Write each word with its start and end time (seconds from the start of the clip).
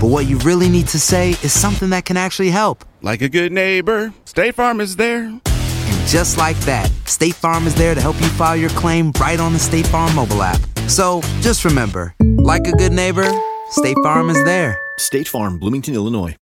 but 0.00 0.08
what 0.08 0.26
you 0.26 0.38
really 0.38 0.68
need 0.68 0.88
to 0.88 0.98
say 0.98 1.30
is 1.30 1.52
something 1.52 1.90
that 1.90 2.04
can 2.04 2.16
actually 2.16 2.50
help. 2.50 2.84
Like 3.02 3.22
a 3.22 3.28
good 3.28 3.52
neighbor, 3.52 4.12
State 4.24 4.54
Farm 4.54 4.80
is 4.80 4.96
there. 4.96 5.24
And 5.24 6.06
just 6.06 6.36
like 6.36 6.58
that, 6.60 6.90
State 7.04 7.34
Farm 7.34 7.66
is 7.66 7.74
there 7.74 7.94
to 7.94 8.00
help 8.00 8.20
you 8.20 8.28
file 8.28 8.56
your 8.56 8.70
claim 8.70 9.12
right 9.20 9.40
on 9.40 9.52
the 9.52 9.58
State 9.58 9.86
Farm 9.86 10.14
mobile 10.14 10.42
app. 10.42 10.60
So 10.88 11.20
just 11.40 11.64
remember, 11.64 12.14
like 12.36 12.66
a 12.66 12.72
good 12.72 12.92
neighbor, 12.92 13.28
State 13.70 13.96
Farm 14.02 14.30
is 14.30 14.42
there. 14.44 14.78
State 14.98 15.28
Farm, 15.28 15.58
Bloomington, 15.58 15.94
Illinois. 15.94 16.36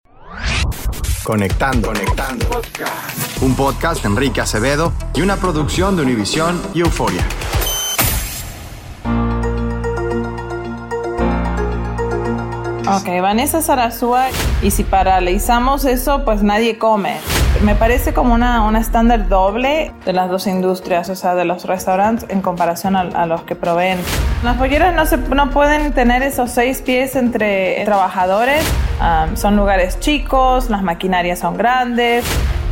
Conectando. 1.24 1.88
Conectando. 1.88 2.46
Un 3.42 3.54
podcast 3.54 4.02
de 4.02 4.08
Enrique 4.08 4.40
Acevedo 4.40 4.92
y 5.14 5.20
una 5.20 5.36
producción 5.36 5.96
de 5.96 6.02
Univisión 6.02 6.60
y 6.74 6.80
Euforia. 6.80 7.26
Ok, 12.96 13.06
Vanessa 13.22 13.62
Sarasúa, 13.62 14.26
y 14.62 14.72
si 14.72 14.82
paralizamos 14.82 15.84
eso, 15.84 16.24
pues 16.24 16.42
nadie 16.42 16.76
come. 16.76 17.18
Me 17.62 17.76
parece 17.76 18.12
como 18.12 18.34
una, 18.34 18.62
una 18.62 18.80
estándar 18.80 19.28
doble 19.28 19.92
de 20.04 20.12
las 20.12 20.28
dos 20.28 20.48
industrias, 20.48 21.08
o 21.08 21.14
sea, 21.14 21.36
de 21.36 21.44
los 21.44 21.66
restaurantes 21.66 22.28
en 22.30 22.40
comparación 22.40 22.96
a, 22.96 23.26
los 23.26 23.42
que 23.42 23.54
proveen. 23.54 24.00
Las 24.42 24.56
polleras 24.56 24.94
no, 24.94 25.06
se, 25.06 25.18
no 25.18 25.50
pueden 25.50 25.92
tener 25.92 26.22
esos 26.22 26.50
seis 26.50 26.82
pies 26.82 27.14
entre 27.14 27.84
trabajadores, 27.84 28.64
um, 29.00 29.36
son 29.36 29.56
lugares 29.56 30.00
chicos, 30.00 30.68
las 30.68 30.82
maquinarias 30.82 31.38
son 31.38 31.56
grandes. 31.56 32.24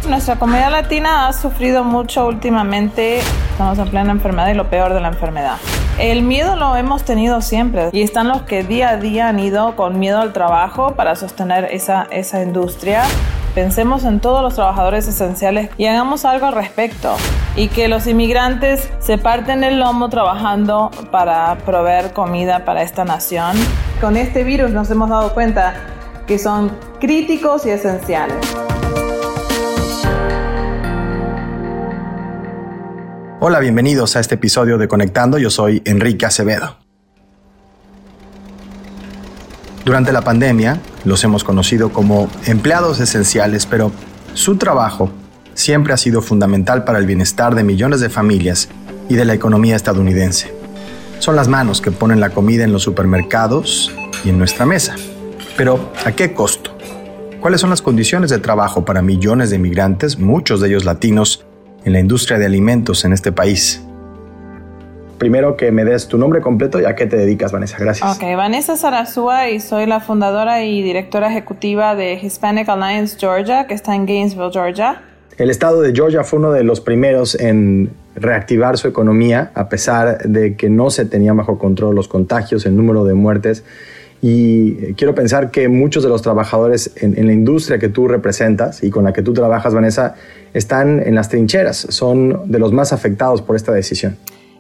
Nuestra 0.07 0.37
comunidad 0.37 0.71
latina 0.71 1.29
ha 1.29 1.33
sufrido 1.33 1.85
mucho 1.85 2.27
últimamente, 2.27 3.19
estamos 3.51 3.79
en 3.79 3.89
plena 3.89 4.13
enfermedad 4.13 4.49
y 4.49 4.55
lo 4.55 4.71
peor 4.71 4.95
de 4.95 5.01
la 5.01 5.09
enfermedad. 5.09 5.57
El 5.99 6.23
miedo 6.23 6.57
lo 6.57 6.77
hemos 6.77 7.05
tenido 7.05 7.43
siempre 7.43 7.91
y 7.93 8.03
están 8.03 8.29
los 8.29 8.43
que 8.43 8.63
día 8.63 8.91
a 8.91 8.97
día 8.97 9.29
han 9.29 9.39
ido 9.39 9.75
con 9.77 9.99
miedo 9.99 10.21
al 10.21 10.33
trabajo 10.33 10.95
para 10.95 11.17
sostener 11.17 11.69
esa, 11.73 12.07
esa 12.11 12.43
industria. 12.43 13.03
Pensemos 13.55 14.05
en 14.05 14.21
todos 14.21 14.43
los 14.43 14.55
trabajadores 14.55 15.09
esenciales 15.09 15.71
y 15.77 15.87
hagamos 15.87 16.25
algo 16.25 16.47
al 16.47 16.55
respecto. 16.55 17.17
Y 17.57 17.69
que 17.69 17.89
los 17.89 18.07
inmigrantes 18.07 18.89
se 19.01 19.19
parten 19.19 19.65
el 19.65 19.81
lomo 19.81 20.09
trabajando 20.09 20.93
para 21.11 21.57
proveer 21.67 22.13
comida 22.13 22.65
para 22.65 22.83
esta 22.83 23.05
nación. 23.05 23.57
Con 24.01 24.17
este 24.17 24.45
virus 24.45 24.71
nos 24.71 24.89
hemos 24.91 25.11
dado 25.11 25.35
cuenta 25.35 25.75
que 26.29 26.39
son 26.39 26.71
críticos 27.01 27.67
y 27.67 27.71
esenciales. 27.71 28.68
Hola, 33.41 33.61
bienvenidos 33.61 34.17
a 34.17 34.21
este 34.21 34.35
episodio 34.35 34.79
de 34.79 34.89
Conectando. 34.89 35.39
Yo 35.39 35.49
soy 35.49 35.81
Enrique 35.85 36.27
Acevedo. 36.27 36.77
Durante 39.85 40.13
la 40.13 40.23
pandemia 40.23 40.81
los 41.05 41.23
hemos 41.23 41.45
conocido 41.45 41.93
como 41.93 42.29
empleados 42.47 42.99
esenciales, 42.99 43.65
pero 43.65 43.93
su 44.35 44.57
trabajo 44.57 45.13
siempre 45.55 45.93
ha 45.93 45.97
sido 45.97 46.21
fundamental 46.21 46.83
para 46.83 46.99
el 46.99 47.07
bienestar 47.07 47.55
de 47.55 47.63
millones 47.63 48.01
de 48.01 48.11
familias 48.11 48.71
y 49.09 49.15
de 49.15 49.25
la 49.25 49.35
economía 49.35 49.77
estadounidense. 49.77 50.53
Son 51.21 51.37
las 51.37 51.47
manos 51.47 51.81
que 51.81 51.93
ponen 51.93 52.19
la 52.19 52.31
comida 52.31 52.65
en 52.65 52.73
los 52.73 52.83
supermercados 52.83 53.95
y 54.25 54.31
en 54.31 54.39
nuestra 54.39 54.67
mesa. 54.67 54.97
Pero, 55.57 55.93
¿a 56.05 56.11
qué 56.11 56.35
costo? 56.35 56.77
¿Cuáles 57.41 57.61
son 57.61 57.71
las 57.71 57.83
condiciones 57.83 58.31
de 58.31 58.41
trabajo 58.41 58.85
para 58.85 59.01
millones 59.01 59.51
de 59.51 59.57
inmigrantes, 59.57 60.19
muchos 60.19 60.61
de 60.61 60.71
ellos 60.71 60.85
latinos, 60.85 61.47
en 61.85 61.93
la 61.93 62.01
industria 62.01 62.39
de 62.39 62.47
alimentos 62.47 63.05
en 63.05 63.13
este 63.13 63.33
país? 63.33 63.83
Primero 65.19 65.57
que 65.57 65.73
me 65.73 65.85
des 65.85 66.07
tu 66.07 66.17
nombre 66.17 66.41
completo 66.41 66.81
y 66.81 66.85
a 66.85 66.95
qué 66.95 67.07
te 67.07 67.17
dedicas, 67.17 67.51
Vanessa. 67.51 67.77
Gracias. 67.79 68.17
Ok, 68.17 68.23
Vanessa 68.37 68.77
Sarasúa 68.77 69.51
y 69.51 69.59
soy 69.59 69.87
la 69.87 69.99
fundadora 69.99 70.63
y 70.65 70.81
directora 70.83 71.29
ejecutiva 71.29 71.97
de 71.97 72.15
Hispanic 72.15 72.69
Alliance 72.69 73.17
Georgia, 73.19 73.67
que 73.67 73.75
está 73.75 73.97
en 73.97 74.07
Gainesville, 74.07 74.53
Georgia. 74.53 75.03
El 75.37 75.51
estado 75.51 75.81
de 75.83 75.93
Georgia 75.93 76.23
fue 76.23 76.39
uno 76.39 76.53
de 76.53 76.63
los 76.63 76.81
primeros 76.81 77.35
en 77.35 77.91
reactivar 78.15 78.79
su 78.79 78.89
economía, 78.89 79.51
a 79.55 79.69
pesar 79.69 80.19
de 80.19 80.57
que 80.57 80.71
no 80.71 80.91
se 80.91 81.05
tenían 81.05 81.37
bajo 81.37 81.59
control 81.59 81.95
los 81.95 82.09
contagios, 82.09 82.67
el 82.67 82.77
número 82.77 83.05
de 83.05 83.15
muertes. 83.15 83.65
Y 84.21 84.95
quiero 84.95 85.15
pensar 85.15 85.51
que 85.51 85.69
muchos 85.69 86.03
de 86.03 86.09
los 86.09 86.23
trabajadores 86.23 86.93
en, 86.97 87.27
la 87.27 87.33
industria 87.33 87.79
que 87.79 87.89
tú 87.89 88.09
representas 88.09 88.83
y 88.83 88.91
con 88.91 89.05
la 89.05 89.13
que 89.13 89.23
tú 89.23 89.33
trabajas, 89.33 89.75
Vanessa, 89.75 90.17
están 90.55 91.01
en 91.01 91.15
las 91.15 91.29
trincheras, 91.29 91.77
son 91.77 92.51
de 92.51 92.59
los 92.59 92.73
más 92.73 92.93
afectados 92.93 93.43
por 93.43 93.55
esta 93.55 93.73
decisión. 93.73 94.17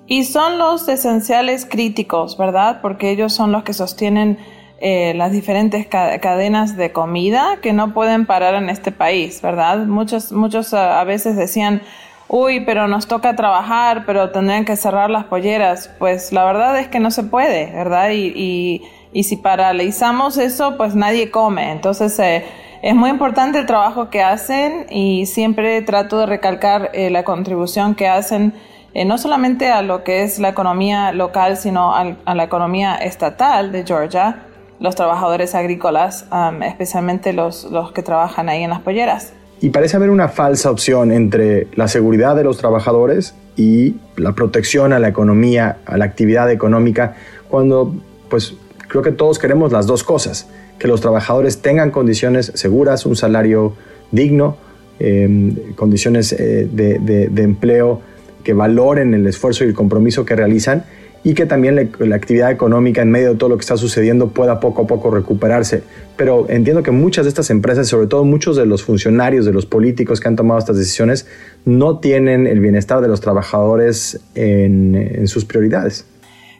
Y 0.07 0.25
son 0.25 0.59
los 0.59 0.89
esenciales 0.89 1.67
críticos, 1.67 2.39
¿verdad? 2.39 2.79
Porque 2.81 3.11
ellos 3.11 3.33
son 3.33 3.53
los 3.53 3.65
que 3.65 3.75
sostienen 3.75 4.39
eh, 4.81 5.13
las 5.17 5.33
diferentes 5.33 5.89
ca 5.89 6.21
cadenas 6.21 6.77
de 6.77 6.93
comida 6.93 7.59
que 7.61 7.73
no 7.73 7.93
pueden 7.93 8.27
parar 8.27 8.55
en 8.55 8.71
este 8.71 8.93
país, 8.93 9.43
¿verdad? 9.43 9.87
Muchos, 9.87 10.31
muchos 10.31 10.73
uh, 10.73 10.77
a 10.77 11.03
veces 11.03 11.37
decían, 11.37 11.83
uy, 12.29 12.61
pero 12.61 12.87
nos 12.87 13.09
toca 13.09 13.35
trabajar, 13.35 14.05
pero 14.07 14.31
tendrían 14.31 14.65
que 14.65 14.77
cerrar 14.77 15.11
las 15.11 15.25
polleras. 15.25 15.91
Pues 15.99 16.33
la 16.33 16.45
verdad 16.45 16.79
es 16.79 16.87
que 16.87 17.01
no 17.01 17.11
se 17.11 17.25
puede, 17.25 17.73
¿verdad? 17.73 18.11
Y, 18.13 18.83
y 19.13 19.25
si 19.25 19.37
paralizamos 19.37 20.39
eso, 20.39 20.77
pues 20.77 20.95
nadie 20.95 21.31
come. 21.31 21.73
Entonces, 21.73 22.19
eh, 22.19 22.45
es 22.83 22.95
muy 22.95 23.11
importante 23.11 23.59
el 23.59 23.67
trabajo 23.67 24.11
que 24.11 24.23
hacen 24.23 24.87
y 24.91 25.27
siempre 25.27 25.83
trato 25.83 26.19
de 26.19 26.27
recalcar 26.27 26.91
eh, 26.93 27.11
la 27.11 27.25
contribución 27.25 27.95
que 27.95 28.09
hacen 28.09 28.55
eh, 28.95 29.05
no 29.05 29.19
solamente 29.19 29.69
a 29.69 29.83
lo 29.83 30.03
que 30.03 30.23
es 30.23 30.39
la 30.39 30.49
economía 30.49 31.13
local, 31.13 31.57
sino 31.57 31.95
a, 31.95 32.17
a 32.25 32.35
la 32.35 32.45
economía 32.45 32.97
estatal 32.97 33.71
de 33.71 33.85
Georgia, 33.85 34.47
los 34.81 34.95
trabajadores 34.95 35.55
agrícolas, 35.55 36.27
um, 36.33 36.63
especialmente 36.63 37.33
los, 37.33 37.65
los 37.65 37.93
que 37.93 38.03
trabajan 38.03 38.49
ahí 38.49 38.63
en 38.63 38.71
las 38.71 38.81
polleras. 38.81 39.33
Y 39.61 39.71
parece 39.71 39.97
haber 39.97 40.11
una 40.11 40.29
falsa 40.29 40.71
opción 40.71 41.11
entre 41.11 41.67
la 41.75 41.89
seguridad 41.89 42.37
de 42.37 42.45
los 42.45 42.59
trabajadores 42.59 43.35
y 43.57 43.97
la 44.17 44.33
protección 44.33 44.93
a 44.93 45.01
la 45.01 45.09
economía, 45.09 45.79
a 45.85 45.97
la 45.97 46.05
actividad 46.05 46.51
económica, 46.51 47.15
cuando 47.49 47.93
pues 48.29 48.55
creo 48.89 49.03
que 49.03 49.13
todos 49.13 49.39
queremos 49.39 49.73
las 49.73 49.87
dos 49.87 50.03
cosas, 50.03 50.49
que 50.79 50.89
los 50.89 51.01
trabajadores 51.01 51.59
tengan 51.59 51.91
condiciones 51.91 52.53
seguras, 52.55 53.07
un 53.07 53.17
salario 53.17 53.75
digno, 54.11 54.57
eh, 54.99 55.73
condiciones 55.77 56.33
eh, 56.33 56.69
de 56.71 57.43
empleo 57.43 58.01
que 58.43 58.53
valoren 58.53 59.15
el 59.15 59.27
esfuerzo 59.27 59.65
y 59.65 59.69
el 59.69 59.75
compromiso 59.75 60.25
que 60.25 60.35
realizan 60.35 60.85
y 61.25 61.35
que 61.35 61.47
también 61.47 61.91
la, 61.99 62.17
actividad 62.17 62.51
económica 62.51 63.03
en 63.03 63.11
medio 63.11 63.33
de 63.33 63.35
todo 63.37 63.51
lo 63.51 63.57
que 63.57 63.63
está 63.63 63.77
sucediendo 63.77 64.29
pueda 64.29 64.61
poco 64.61 64.83
a 64.83 64.87
poco 64.87 65.11
recuperarse. 65.11 65.83
Pero 66.17 66.47
entiendo 66.49 66.83
que 66.83 66.91
muchas 66.91 67.25
de 67.25 67.29
estas 67.29 67.51
empresas, 67.51 67.89
sobre 67.89 68.07
todo 68.07 68.25
muchos 68.25 68.57
de 68.57 68.67
los 68.67 68.83
funcionarios, 68.83 69.45
de 69.45 69.53
los 69.53 69.67
políticos 69.67 70.21
que 70.21 70.29
han 70.29 70.37
tomado 70.37 70.59
estas 70.59 70.79
decisiones, 70.79 71.27
no 71.65 71.99
tienen 71.99 72.47
el 72.47 72.61
bienestar 72.61 73.01
de 73.01 73.09
los 73.09 73.21
trabajadores 73.21 74.21
en, 74.35 75.27
sus 75.27 75.45
prioridades. 75.45 76.07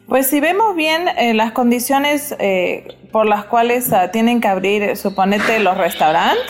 Pues 0.09 0.25
si 0.25 0.39
vemos 0.39 0.75
bien 0.75 1.07
eh, 1.07 1.35
las 1.35 1.51
condiciones 1.51 2.35
eh, 2.39 2.97
por 3.11 3.27
las 3.27 3.45
cuales 3.45 3.93
ah, 3.93 4.09
tienen 4.09 4.41
que 4.41 4.47
abrir, 4.47 4.97
suponete, 4.97 5.59
los 5.59 5.77
restaurantes, 5.77 6.43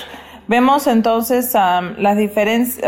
vemos 0.47 0.87
entonces 0.87 1.53
las 1.53 2.17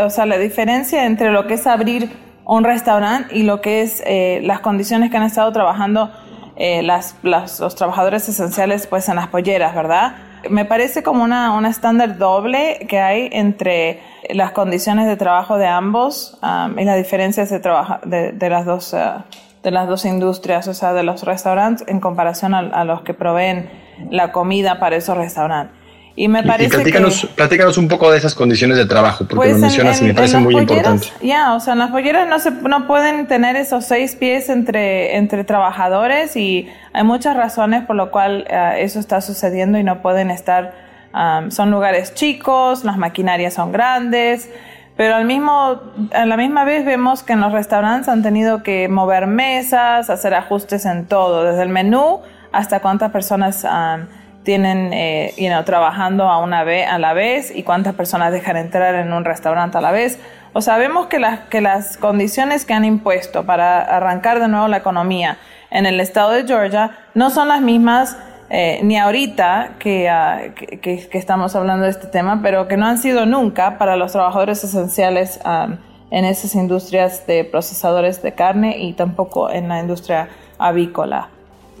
o 0.00 0.10
sea, 0.10 0.26
la 0.26 0.38
diferencia 0.38 1.04
entre 1.04 1.30
lo 1.30 1.46
que 1.46 1.54
es 1.54 1.66
abrir 1.66 2.10
un 2.46 2.64
restaurante 2.64 3.36
y 3.36 3.42
lo 3.42 3.60
que 3.60 3.82
es 3.82 4.02
eh, 4.06 4.40
las 4.44 4.60
condiciones 4.60 5.10
que 5.10 5.18
han 5.18 5.22
estado 5.24 5.52
trabajando 5.52 6.10
eh, 6.56 6.82
las, 6.82 7.16
los 7.22 7.74
trabajadores 7.74 8.28
esenciales 8.28 8.86
pues 8.86 9.08
en 9.08 9.16
las 9.16 9.28
polleras, 9.28 9.74
¿verdad? 9.74 10.16
Me 10.50 10.64
parece 10.64 11.02
como 11.02 11.22
una, 11.22 11.52
una 11.52 11.68
estándar 11.68 12.18
doble 12.18 12.86
que 12.88 12.98
hay 12.98 13.28
entre 13.32 14.00
las 14.30 14.52
condiciones 14.52 15.06
de 15.06 15.16
trabajo 15.16 15.56
de 15.56 15.66
ambos 15.66 16.38
um, 16.42 16.78
y 16.78 16.84
las 16.84 16.96
diferencias 16.96 17.50
de, 17.50 17.60
trabajo 17.60 17.98
de, 18.04 18.32
de, 18.32 18.50
las 18.50 18.66
dos, 18.66 18.92
uh, 18.92 19.22
de 19.62 19.70
las 19.70 19.88
dos 19.88 20.04
industrias, 20.04 20.68
o 20.68 20.74
sea, 20.74 20.92
de 20.92 21.02
los 21.02 21.22
restaurantes 21.22 21.86
en 21.88 22.00
comparación 22.00 22.54
a, 22.54 22.58
a 22.58 22.84
los 22.84 23.02
que 23.02 23.14
proveen 23.14 23.70
la 24.10 24.32
comida 24.32 24.80
para 24.80 24.96
esos 24.96 25.16
restaurantes. 25.16 25.82
Y 26.14 26.28
me 26.28 26.42
parece 26.42 26.68
platícanos, 26.68 27.22
que, 27.22 27.26
platícanos 27.28 27.78
un 27.78 27.88
poco 27.88 28.10
de 28.10 28.18
esas 28.18 28.34
condiciones 28.34 28.76
de 28.76 28.84
trabajo, 28.84 29.24
porque 29.24 29.36
pues 29.36 29.52
lo 29.52 29.58
mencionas 29.58 30.00
y 30.02 30.04
me 30.04 30.14
parece 30.14 30.36
muy 30.38 30.54
importante. 30.56 31.06
Ya, 31.22 31.54
o 31.54 31.60
sea, 31.60 31.72
en 31.72 31.78
las 31.78 31.90
polleras 31.90 32.28
no, 32.28 32.38
se, 32.38 32.50
no 32.50 32.86
pueden 32.86 33.26
tener 33.26 33.56
esos 33.56 33.86
seis 33.86 34.14
pies 34.14 34.50
entre, 34.50 35.16
entre 35.16 35.44
trabajadores 35.44 36.36
y 36.36 36.68
hay 36.92 37.04
muchas 37.04 37.34
razones 37.34 37.84
por 37.86 37.96
lo 37.96 38.10
cual 38.10 38.46
uh, 38.50 38.76
eso 38.76 39.00
está 39.00 39.22
sucediendo 39.22 39.78
y 39.78 39.84
no 39.84 40.02
pueden 40.02 40.30
estar, 40.30 40.74
um, 41.14 41.50
son 41.50 41.70
lugares 41.70 42.12
chicos, 42.12 42.84
las 42.84 42.98
maquinarias 42.98 43.54
son 43.54 43.72
grandes, 43.72 44.50
pero 44.96 45.14
al 45.14 45.24
mismo, 45.24 45.80
a 46.12 46.26
la 46.26 46.36
misma 46.36 46.64
vez 46.64 46.84
vemos 46.84 47.22
que 47.22 47.32
en 47.32 47.40
los 47.40 47.52
restaurantes 47.52 48.08
han 48.08 48.22
tenido 48.22 48.62
que 48.62 48.88
mover 48.88 49.26
mesas, 49.26 50.10
hacer 50.10 50.34
ajustes 50.34 50.86
en 50.86 51.06
todo, 51.06 51.44
desde 51.44 51.62
el 51.62 51.68
menú 51.68 52.20
hasta 52.52 52.80
cuántas 52.80 53.10
personas... 53.10 53.64
Um, 53.64 54.06
tienen 54.42 54.92
eh, 54.92 55.62
trabajando 55.64 56.28
a, 56.28 56.38
una 56.38 56.64
vez, 56.64 56.88
a 56.88 56.98
la 56.98 57.12
vez 57.12 57.54
y 57.54 57.62
cuántas 57.62 57.94
personas 57.94 58.32
dejan 58.32 58.56
entrar 58.56 58.94
en 58.94 59.12
un 59.12 59.24
restaurante 59.24 59.78
a 59.78 59.80
la 59.80 59.92
vez. 59.92 60.18
O 60.52 60.60
sabemos 60.60 61.06
que, 61.06 61.18
las 61.18 61.40
que 61.40 61.60
las 61.60 61.96
condiciones 61.96 62.64
que 62.64 62.74
han 62.74 62.84
impuesto 62.84 63.44
para 63.44 63.80
arrancar 63.80 64.40
de 64.40 64.48
nuevo 64.48 64.68
la 64.68 64.78
economía 64.78 65.38
en 65.70 65.86
el 65.86 66.00
estado 66.00 66.32
de 66.32 66.44
Georgia 66.44 66.90
no 67.14 67.30
son 67.30 67.48
las 67.48 67.60
mismas 67.60 68.16
eh, 68.54 68.80
ni 68.82 68.98
ahorita 68.98 69.62
ah, 69.62 69.68
que, 69.78 70.78
que, 70.82 71.18
estamos 71.18 71.56
hablando 71.56 71.84
de 71.84 71.90
este 71.90 72.06
tema, 72.06 72.40
pero 72.42 72.68
que 72.68 72.76
no 72.76 72.84
han 72.84 72.98
sido 72.98 73.24
nunca 73.24 73.78
para 73.78 73.96
los 73.96 74.12
trabajadores 74.12 74.62
esenciales 74.62 75.40
ah, 75.46 75.78
en 76.10 76.26
esas 76.26 76.54
industrias 76.54 77.26
de 77.26 77.44
procesadores 77.44 78.22
de 78.22 78.32
carne 78.34 78.78
y 78.78 78.92
tampoco 78.92 79.50
en 79.50 79.68
la 79.68 79.80
industria 79.80 80.28
avícola. 80.58 81.30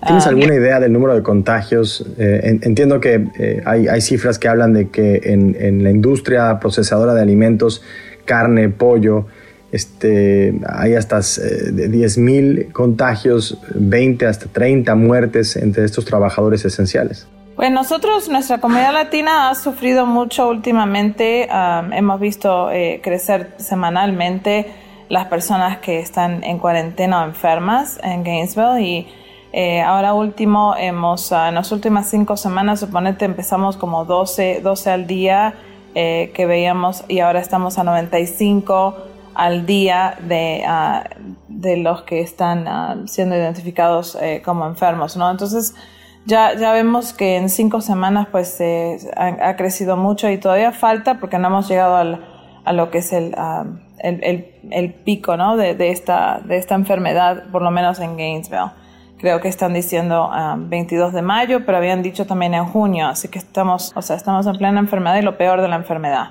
¿Tienes 0.06 0.24
ah, 0.24 0.30
alguna 0.30 0.54
idea 0.54 0.80
del 0.80 0.94
número 0.94 1.14
de 1.14 1.22
contagios? 1.22 2.06
Eh, 2.16 2.58
entiendo 2.62 3.00
que 3.00 3.28
eh, 3.38 3.62
hay, 3.66 4.00
cifras 4.00 4.38
que 4.38 4.48
hablan 4.48 4.72
de 4.72 4.88
que 4.88 5.20
en, 5.24 5.84
la 5.84 5.90
industria 5.90 6.58
procesadora 6.58 7.12
de 7.12 7.20
alimentos, 7.20 7.82
carne, 8.24 8.70
pollo, 8.70 9.26
este, 9.72 10.54
hay 10.68 10.94
hasta 10.94 11.18
eh, 11.18 11.72
10.000 11.72 12.72
contagios, 12.72 13.58
20 13.74 14.26
hasta 14.26 14.46
30 14.46 14.94
muertes 14.94 15.56
entre 15.56 15.84
estos 15.84 16.04
trabajadores 16.04 16.64
esenciales. 16.64 17.26
Pues 17.56 17.70
nosotros, 17.70 18.28
nuestra 18.28 18.58
comunidad 18.58 18.92
latina 18.92 19.50
ha 19.50 19.54
sufrido 19.54 20.06
mucho 20.06 20.48
últimamente. 20.48 21.48
hemos 21.92 22.20
visto 22.20 22.70
eh, 22.70 23.00
crecer 23.02 23.54
semanalmente 23.58 24.66
las 25.08 25.26
personas 25.26 25.78
que 25.78 26.00
están 26.00 26.42
en 26.44 26.58
cuarentena 26.58 27.22
o 27.22 27.26
enfermas 27.26 27.98
en 28.02 28.24
Gainesville 28.24 28.80
y 28.80 29.06
eh, 29.52 29.82
ahora 29.82 30.14
último, 30.14 30.74
hemos, 30.78 31.30
ah, 31.32 31.50
en 31.50 31.56
las 31.56 31.70
últimas 31.72 32.08
cinco 32.08 32.38
semanas, 32.38 32.80
suponete, 32.80 33.26
empezamos 33.26 33.76
como 33.76 34.06
12, 34.06 34.60
12 34.62 34.90
al 34.90 35.06
día 35.06 35.54
eh, 35.94 36.32
que 36.34 36.46
veíamos 36.46 37.04
y 37.08 37.20
ahora 37.20 37.40
estamos 37.40 37.78
a 37.78 37.84
95 37.84 39.11
al 39.34 39.66
día 39.66 40.16
de, 40.26 40.64
ah, 40.66 41.04
de 41.48 41.76
los 41.76 42.02
que 42.02 42.20
están 42.20 42.66
ah, 42.68 42.96
siendo 43.06 43.36
identificados 43.36 44.16
eh, 44.20 44.42
como 44.44 44.66
enfermos, 44.66 45.16
¿no? 45.16 45.30
Entonces, 45.30 45.74
ya, 46.26 46.54
ya 46.54 46.72
vemos 46.72 47.12
que 47.12 47.36
en 47.36 47.48
cinco 47.48 47.80
semanas 47.80 48.28
pues 48.30 48.58
ha, 49.16 49.56
crecido 49.56 49.96
mucho 49.96 50.30
y 50.30 50.38
todavía 50.38 50.70
falta 50.70 51.18
porque 51.18 51.38
no 51.38 51.48
hemos 51.48 51.68
llegado 51.68 51.96
al, 51.96 52.24
a 52.64 52.72
lo 52.72 52.90
que 52.90 52.98
es 52.98 53.12
el, 53.12 53.34
el, 53.98 54.22
el, 54.22 54.46
el, 54.70 54.94
pico, 54.94 55.36
¿no? 55.36 55.56
De, 55.56 55.74
de, 55.74 55.90
esta, 55.90 56.40
de 56.44 56.58
esta 56.58 56.76
enfermedad, 56.76 57.44
por 57.50 57.62
lo 57.62 57.72
menos 57.72 57.98
en 57.98 58.16
Gainesville 58.16 58.70
creo 59.22 59.40
que 59.40 59.48
están 59.48 59.72
diciendo 59.72 60.30
22 60.58 61.10
ah, 61.12 61.16
de 61.16 61.22
mayo, 61.22 61.64
pero 61.64 61.78
habían 61.78 62.02
dicho 62.02 62.26
también 62.26 62.54
en 62.54 62.64
junio, 62.66 63.06
así 63.06 63.28
que 63.28 63.38
estamos, 63.38 63.92
o 63.94 64.02
sea, 64.02 64.16
estamos 64.16 64.46
en 64.48 64.56
plena 64.58 64.80
enfermedad 64.80 65.16
y 65.16 65.22
lo 65.22 65.38
peor 65.38 65.62
de 65.62 65.68
la 65.68 65.76
enfermedad. 65.76 66.30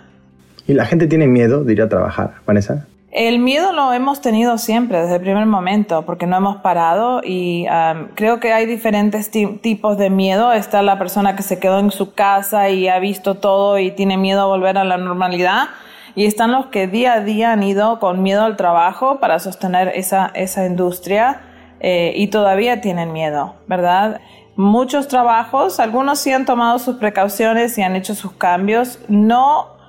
¿Y 0.68 0.74
la 0.74 0.86
gente 0.86 1.07
tiene 1.07 1.25
miedo 1.25 1.63
de 1.63 1.71
ir 1.71 1.81
a 1.81 1.89
trabajar, 1.89 2.33
Vanessa? 2.45 2.86
El 3.11 3.39
miedo 3.39 3.73
lo 3.73 3.91
hemos 3.91 4.21
tenido 4.21 4.57
siempre, 4.57 5.01
desde 5.01 5.15
el 5.15 5.21
primer 5.21 5.45
momento, 5.45 6.03
porque 6.05 6.27
no 6.27 6.37
hemos 6.37 6.57
parado 6.57 7.19
y 7.21 7.67
creo 8.15 8.39
que 8.39 8.53
hay 8.53 8.65
diferentes 8.65 9.29
tipos 9.29 9.97
de 9.97 10.09
miedo. 10.09 10.53
Está 10.53 10.81
la 10.81 10.97
persona 10.97 11.35
que 11.35 11.43
se 11.43 11.59
quedó 11.59 11.79
en 11.79 11.91
su 11.91 12.13
casa 12.13 12.69
y 12.69 12.87
ha 12.87 12.99
visto 12.99 13.35
todo 13.35 13.77
y 13.79 13.91
tiene 13.91 14.15
miedo 14.15 14.41
a 14.41 14.45
volver 14.45 14.77
a 14.77 14.85
la 14.85 14.97
normalidad. 14.97 15.67
Y 16.15 16.25
están 16.25 16.53
los 16.53 16.67
que 16.67 16.87
día 16.87 17.13
a 17.13 17.19
día 17.19 17.51
han 17.51 17.63
ido 17.63 17.99
con 17.99 18.23
miedo 18.23 18.43
al 18.43 18.55
trabajo 18.55 19.19
para 19.19 19.39
sostener 19.39 19.89
esa, 19.89 20.31
esa 20.33 20.65
industria 20.65 21.41
eh, 21.81 22.13
y 22.15 22.27
todavía 22.27 22.79
tienen 22.79 23.11
miedo, 23.11 23.55
¿verdad? 23.67 24.21
Muchos 24.55 25.09
trabajos, 25.09 25.81
algunos 25.81 26.19
sí 26.19 26.31
han 26.31 26.45
tomado 26.45 26.79
sus 26.79 26.95
precauciones 26.95 27.77
y 27.77 27.81
han 27.81 27.95
hecho 27.97 28.15
sus 28.15 28.33
cambios, 28.33 28.99
no 29.09 29.80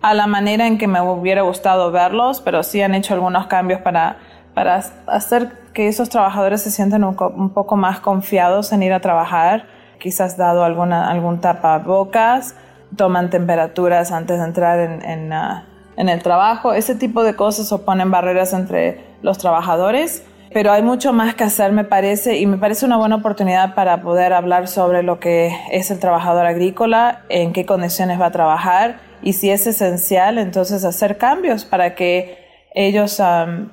a 0.00 0.14
la 0.14 0.26
manera 0.26 0.66
en 0.66 0.78
que 0.78 0.86
me 0.86 1.00
hubiera 1.00 1.42
gustado 1.42 1.90
verlos, 1.90 2.40
pero 2.40 2.62
sí 2.62 2.80
han 2.80 2.94
hecho 2.94 3.14
algunos 3.14 3.46
cambios 3.46 3.80
para, 3.80 4.18
para 4.54 4.82
hacer 5.06 5.52
que 5.72 5.88
esos 5.88 6.08
trabajadores 6.08 6.62
se 6.62 6.70
sientan 6.70 7.04
un, 7.04 7.14
poco 7.50 7.76
más 7.76 8.00
confiados 8.00 8.72
en 8.72 8.82
ir 8.82 8.92
a 8.92 9.00
trabajar, 9.00 9.66
quizás 9.98 10.36
dado 10.36 10.64
alguna, 10.64 11.10
algún 11.10 11.40
tapabocas, 11.40 12.54
toman 12.96 13.30
temperaturas 13.30 14.12
antes 14.12 14.38
de 14.38 14.44
entrar 14.44 14.78
en, 14.78 15.04
en, 15.04 15.32
uh, 15.32 15.62
en 15.96 16.08
el 16.08 16.22
trabajo, 16.22 16.72
ese 16.72 16.94
tipo 16.94 17.22
de 17.22 17.34
cosas 17.34 17.70
oponen 17.72 18.10
barreras 18.10 18.52
entre 18.52 19.04
los 19.22 19.38
trabajadores 19.38 20.24
pero 20.52 20.72
hay 20.72 20.82
mucho 20.82 21.12
más 21.12 21.34
que 21.34 21.44
hacer, 21.44 21.72
me 21.72 21.84
parece, 21.84 22.38
y 22.38 22.46
me 22.46 22.56
parece 22.56 22.86
una 22.86 22.96
buena 22.96 23.16
oportunidad 23.16 23.74
para 23.74 24.00
poder 24.00 24.32
hablar 24.32 24.66
sobre 24.66 25.02
lo 25.02 25.20
que 25.20 25.54
es 25.70 25.90
el 25.90 25.98
trabajador 25.98 26.46
agrícola, 26.46 27.22
en 27.28 27.52
qué 27.52 27.66
condiciones 27.66 28.18
va 28.18 28.26
a 28.26 28.30
trabajar 28.30 29.07
y 29.22 29.32
si 29.34 29.50
es 29.50 29.66
esencial, 29.66 30.38
entonces 30.38 30.84
hacer 30.84 31.18
cambios 31.18 31.64
para 31.64 31.94
que 31.94 32.38
ellos 32.74 33.20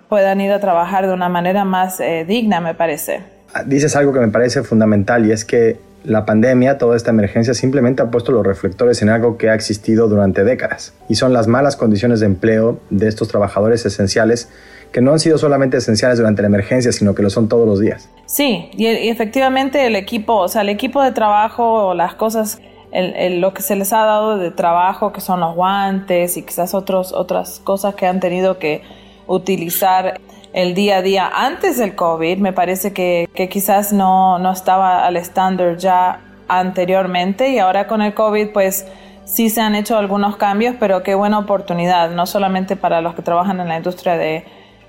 puedan 0.10 0.42
ir 0.42 0.52
a 0.52 0.60
trabajar 0.60 1.08
de 1.08 1.14
una 1.14 1.30
manera 1.30 1.66
más 1.66 2.00
eh, 2.00 2.26
digna, 2.28 2.62
me 2.62 2.74
parece. 2.74 3.22
Ah, 3.54 3.64
dices 3.64 3.96
algo 3.96 4.14
que 4.14 4.20
me 4.20 4.30
parece 4.30 4.64
fundamental 4.64 5.26
y 5.26 5.32
es 5.32 5.46
que 5.46 5.78
la 6.04 6.26
pandemia, 6.26 6.78
toda 6.78 6.96
esta 6.96 7.10
emergencia, 7.10 7.54
simplemente 7.54 8.02
ha 8.02 8.12
puesto 8.12 8.32
los 8.32 8.46
reflectores 8.46 9.02
en 9.02 9.10
algo 9.10 9.38
que 9.38 9.50
ha 9.50 9.56
existido 9.56 10.08
durante 10.08 10.44
décadas 10.44 10.94
y 11.10 11.16
son 11.16 11.34
las 11.34 11.48
malas 11.48 11.76
condiciones 11.76 12.20
de 12.20 12.28
empleo 12.28 12.80
de 12.90 13.08
estos 13.08 13.28
trabajadores 13.28 13.86
esenciales 13.86 14.50
que 14.92 15.02
no 15.02 15.12
han 15.12 15.20
sido 15.20 15.38
solamente 15.38 15.78
esenciales 15.78 16.18
durante 16.18 16.42
la 16.42 16.48
emergencia, 16.48 16.92
sino 16.92 17.16
que 17.16 17.22
lo 17.22 17.30
son 17.30 17.50
todos 17.50 17.68
los 17.68 17.80
días. 17.80 18.08
Sí, 18.28 18.70
y, 18.78 18.86
efectivamente 19.10 19.86
el 19.88 19.96
equipo, 19.96 20.36
o 20.36 20.48
sea, 20.48 20.62
el 20.62 20.70
equipo 20.70 21.02
de 21.02 21.12
trabajo, 21.12 21.94
las 21.94 22.16
cosas, 22.16 22.60
lo 23.40 23.54
que 23.54 23.62
se 23.62 23.76
les 23.76 23.92
ha 23.94 24.06
dado 24.06 24.38
de 24.38 24.52
trabajo, 24.52 25.12
que 25.12 25.22
son 25.22 25.40
los 25.40 25.56
guantes 25.56 26.38
y 26.38 26.44
quizás 26.44 26.74
otros, 26.74 27.12
otras 27.12 27.60
cosas 27.60 27.96
que 27.96 28.08
han 28.08 28.20
tenido 28.20 28.58
que 28.58 28.84
utilizar 29.28 30.20
el 30.54 30.74
día 30.74 30.98
a 30.98 31.02
día 31.02 31.30
antes 31.34 31.78
del 31.78 31.96
COVID, 31.96 32.38
me 32.38 32.54
parece 32.54 32.94
que, 32.94 33.28
que 33.34 33.50
quizás 33.50 33.92
no, 33.92 34.40
no 34.40 34.52
estaba 34.52 35.06
al 35.06 35.18
estándar 35.18 35.78
ya 35.78 36.22
anteriormente 36.48 37.50
y 37.50 37.60
ahora 37.60 37.88
con 37.88 38.02
el 38.02 38.14
COVID 38.14 38.50
pues 38.54 38.88
sí 39.26 39.50
se 39.50 39.60
han 39.62 39.76
hecho 39.76 39.98
algunos 39.98 40.38
cambios, 40.38 40.76
pero 40.80 41.04
qué 41.04 41.16
buena 41.16 41.40
oportunidad, 41.40 42.12
no 42.12 42.26
solamente 42.26 42.76
para 42.76 43.02
los 43.02 43.16
que 43.16 43.22
trabajan 43.22 43.60
en 43.60 43.68
la 43.68 43.78
industria 43.78 44.16
de 44.16 44.46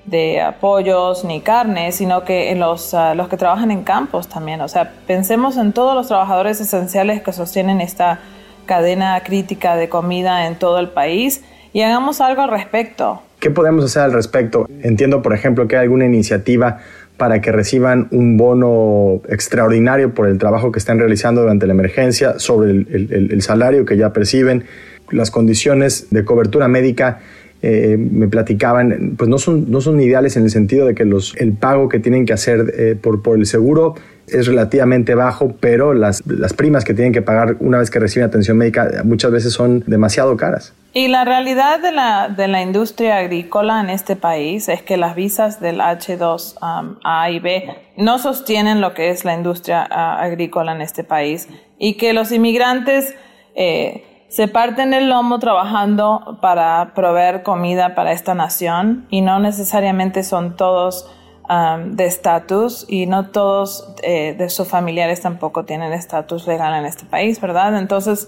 de 0.06 0.40
apoyos 0.40 1.24
ni 1.24 1.40
carne, 1.40 1.92
sino 1.92 2.24
que 2.24 2.50
en 2.50 2.60
los, 2.60 2.94
ah, 2.94 3.14
los 3.14 3.28
que 3.28 3.36
trabajan 3.36 3.70
en 3.70 3.82
campos 3.82 4.28
también. 4.28 4.60
O 4.60 4.68
sea, 4.68 4.92
pensemos 5.06 5.56
en 5.56 5.72
todos 5.72 5.94
los 5.94 6.08
trabajadores 6.08 6.60
esenciales 6.60 7.22
que 7.22 7.32
sostienen 7.32 7.80
esta 7.80 8.20
cadena 8.66 9.20
crítica 9.24 9.76
de 9.76 9.88
comida 9.88 10.46
en 10.46 10.56
todo 10.56 10.78
el 10.78 10.88
país 10.88 11.42
y 11.72 11.82
hagamos 11.82 12.20
algo 12.20 12.42
al 12.42 12.50
respecto. 12.50 13.22
¿Qué 13.40 13.50
podemos 13.50 13.84
hacer 13.84 14.02
al 14.02 14.12
respecto? 14.12 14.66
Entiendo, 14.82 15.22
por 15.22 15.34
ejemplo, 15.34 15.68
que 15.68 15.76
hay 15.76 15.82
alguna 15.82 16.06
iniciativa 16.06 16.78
para 17.16 17.40
que 17.40 17.52
reciban 17.52 18.08
un 18.10 18.36
bono 18.36 19.22
extraordinario 19.28 20.12
por 20.12 20.28
el 20.28 20.38
trabajo 20.38 20.70
que 20.70 20.78
están 20.78 20.98
realizando 20.98 21.42
durante 21.42 21.66
la 21.66 21.72
emergencia, 21.72 22.38
sobre 22.38 22.70
el, 22.70 23.42
salario 23.42 23.84
que 23.84 23.96
ya 23.96 24.12
perciben, 24.12 24.64
las 25.10 25.30
condiciones 25.30 26.08
de 26.10 26.24
cobertura 26.24 26.68
médica. 26.68 27.20
Eh, 27.62 27.96
me 27.98 28.28
platicaban, 28.28 29.14
pues 29.16 29.28
no 29.28 29.38
son, 29.38 29.70
no 29.70 29.80
son 29.80 30.00
ideales 30.00 30.36
en 30.36 30.44
el 30.44 30.50
sentido 30.50 30.86
de 30.86 30.94
que 30.94 31.04
los, 31.04 31.34
el 31.36 31.52
pago 31.52 31.88
que 31.88 31.98
tienen 31.98 32.26
que 32.26 32.32
hacer 32.32 32.72
eh, 32.76 32.96
por, 33.00 33.22
por 33.22 33.38
el 33.38 33.46
seguro 33.46 33.94
es 34.28 34.46
relativamente 34.46 35.14
bajo, 35.14 35.54
pero 35.60 35.94
las, 35.94 36.26
las 36.26 36.52
primas 36.52 36.84
que 36.84 36.94
tienen 36.94 37.12
que 37.12 37.22
pagar 37.22 37.56
una 37.60 37.78
vez 37.78 37.90
que 37.90 37.98
reciben 37.98 38.28
atención 38.28 38.56
médica 38.56 39.02
muchas 39.04 39.30
veces 39.30 39.52
son 39.52 39.84
demasiado 39.86 40.36
caras. 40.36 40.74
Y 40.92 41.08
la 41.08 41.24
realidad 41.24 41.80
de 41.80 41.92
la, 41.92 42.28
de 42.28 42.48
la 42.48 42.62
industria 42.62 43.18
agrícola 43.18 43.80
en 43.80 43.90
este 43.90 44.16
país 44.16 44.68
es 44.68 44.82
que 44.82 44.96
las 44.96 45.14
visas 45.14 45.60
del 45.60 45.80
H2A 45.80 46.82
um, 46.82 47.34
y 47.34 47.38
B 47.38 47.64
no 47.96 48.18
sostienen 48.18 48.80
lo 48.80 48.94
que 48.94 49.10
es 49.10 49.24
la 49.24 49.34
industria 49.34 49.86
uh, 49.90 50.22
agrícola 50.24 50.74
en 50.74 50.80
este 50.80 51.04
país 51.04 51.48
y 51.78 51.94
que 51.94 52.12
los 52.12 52.32
inmigrantes 52.32 53.14
eh, 53.54 54.15
se 54.36 54.48
parten 54.48 54.94
el 54.94 55.08
lomo 55.08 55.38
trabajando 55.38 56.38
para 56.42 56.92
proveer 56.94 57.42
comida 57.42 57.94
para 57.94 58.12
esta 58.12 58.34
nación 58.34 59.06
y 59.08 59.22
no 59.22 59.38
necesariamente 59.38 60.22
son 60.22 60.56
todos 60.56 61.10
Um, 61.48 61.94
de 61.94 62.06
estatus 62.06 62.84
y 62.88 63.06
no 63.06 63.30
todos 63.30 63.88
eh, 64.02 64.34
de 64.36 64.50
sus 64.50 64.66
familiares 64.66 65.20
tampoco 65.20 65.64
tienen 65.64 65.92
estatus 65.92 66.44
legal 66.48 66.74
en 66.74 66.84
este 66.86 67.04
país, 67.04 67.40
¿verdad? 67.40 67.78
Entonces, 67.78 68.26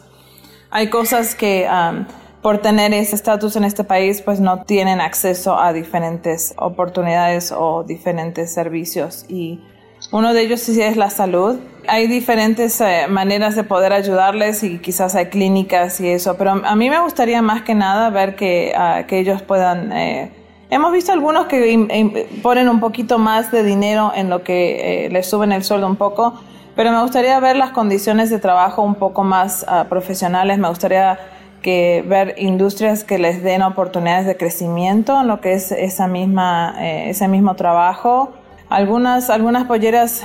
hay 0.70 0.88
cosas 0.88 1.34
que 1.34 1.66
um, 1.68 2.04
por 2.42 2.58
tener 2.58 2.94
ese 2.94 3.16
estatus 3.16 3.56
en 3.56 3.64
este 3.64 3.82
país, 3.82 4.22
pues 4.22 4.38
no 4.38 4.62
tienen 4.62 5.00
acceso 5.00 5.58
a 5.58 5.72
diferentes 5.72 6.54
oportunidades 6.58 7.50
o 7.50 7.82
diferentes 7.82 8.54
servicios 8.54 9.26
y 9.28 9.64
uno 10.10 10.32
de 10.32 10.42
ellos 10.42 10.60
sí 10.60 10.80
es 10.80 10.96
la 10.96 11.10
salud. 11.10 11.58
Hay 11.86 12.06
diferentes 12.06 12.80
eh, 12.80 13.06
maneras 13.08 13.56
de 13.56 13.64
poder 13.64 13.92
ayudarles 13.92 14.62
y 14.62 14.78
quizás 14.78 15.14
hay 15.14 15.26
clínicas 15.26 16.00
y 16.00 16.08
eso, 16.08 16.36
pero 16.36 16.60
a 16.64 16.76
mí 16.76 16.90
me 16.90 17.00
gustaría 17.00 17.40
más 17.40 17.62
que 17.62 17.74
nada 17.74 18.10
ver 18.10 18.36
que, 18.36 18.72
ah, 18.76 19.04
ellos 19.08 19.42
puedan 19.42 19.92
eh, 19.92 20.30
Hemos 20.70 20.92
visto 20.92 21.12
algunos 21.12 21.46
que 21.46 22.28
ponen 22.42 22.68
un 22.68 22.78
poquito 22.78 23.18
más 23.18 23.50
de 23.50 23.62
dinero 23.62 24.12
en 24.14 24.28
lo 24.28 24.42
que 24.42 25.06
eh, 25.06 25.08
les 25.08 25.26
suben 25.26 25.50
el 25.50 25.64
sueldo 25.64 25.86
un 25.86 25.96
poco, 25.96 26.34
pero 26.76 26.92
me 26.92 27.00
gustaría 27.00 27.40
ver 27.40 27.56
las 27.56 27.70
condiciones 27.70 28.28
de 28.28 28.38
trabajo 28.38 28.82
un 28.82 28.94
poco 28.94 29.24
más 29.24 29.64
ah, 29.66 29.86
profesionales. 29.88 30.58
Me 30.58 30.68
gustaría 30.68 31.18
que 31.62 32.04
ver 32.06 32.34
industrias 32.36 33.02
que 33.02 33.18
les 33.18 33.42
den 33.42 33.62
oportunidades 33.62 34.26
de 34.26 34.36
crecimiento 34.36 35.18
en 35.18 35.26
lo 35.26 35.40
que 35.40 35.54
es 35.54 35.72
esa 35.72 36.06
misma, 36.06 36.74
eh, 36.78 37.08
ese 37.08 37.28
mismo 37.28 37.56
trabajo. 37.56 38.34
Algunas, 38.70 39.30
algunas 39.30 39.66
polleras 39.66 40.22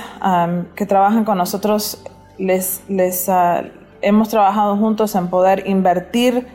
que 0.74 0.86
trabajan 0.86 1.24
con 1.24 1.38
nosotros 1.38 2.04
les, 2.36 2.82
les 2.88 3.28
ah, 3.28 3.62
hemos 4.02 4.28
trabajado 4.28 4.76
juntos 4.76 5.14
en 5.14 5.28
poder 5.28 5.64
invertir 5.66 6.46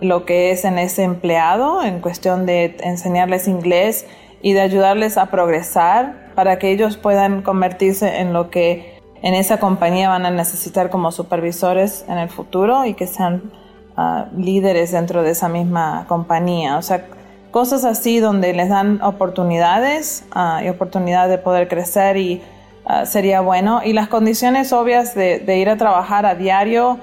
lo 0.00 0.24
que 0.24 0.50
es 0.50 0.64
en 0.64 0.78
ese 0.78 1.02
empleado 1.02 1.82
en 1.82 2.00
cuestión 2.00 2.46
de 2.46 2.76
enseñarles 2.80 3.46
inglés 3.46 4.06
y 4.42 4.52
de 4.52 4.60
ayudarles 4.60 5.18
a 5.18 5.26
progresar 5.26 6.30
para 6.34 6.58
que 6.58 6.70
ellos 6.70 6.96
puedan 6.96 7.42
convertirse 7.42 8.20
en 8.20 8.32
lo 8.32 8.50
que 8.50 9.00
en 9.22 9.34
esa 9.34 9.58
compañía 9.58 10.08
van 10.08 10.26
a 10.26 10.30
necesitar 10.30 10.90
como 10.90 11.12
supervisores 11.12 12.04
en 12.08 12.18
el 12.18 12.28
futuro 12.28 12.84
y 12.84 12.94
que 12.94 13.06
sean 13.06 13.52
ah, 13.96 14.26
líderes 14.36 14.92
dentro 14.92 15.22
de 15.22 15.30
esa 15.30 15.48
misma 15.48 16.06
compañía. 16.08 16.76
O 16.78 16.82
sea, 16.82 17.06
cosas 17.54 17.84
así 17.84 18.18
donde 18.18 18.52
les 18.52 18.68
dan 18.68 19.00
oportunidades 19.00 20.24
ah, 20.32 20.60
y 20.64 20.68
oportunidad 20.68 21.28
de 21.28 21.38
poder 21.38 21.68
crecer 21.68 22.16
y 22.16 22.42
ah, 22.84 23.06
sería 23.06 23.42
bueno. 23.42 23.80
Y 23.84 23.92
las 23.92 24.08
condiciones 24.08 24.72
obvias 24.72 25.14
de, 25.14 25.38
de 25.38 25.58
ir 25.58 25.70
a 25.70 25.76
trabajar 25.76 26.26
a 26.26 26.34
diario 26.34 26.98